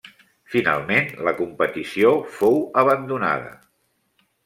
[0.53, 3.57] Finalment la competició fou abandonada.